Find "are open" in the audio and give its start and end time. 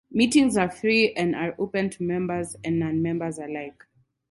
1.35-1.91